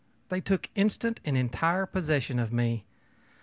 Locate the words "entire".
1.37-1.85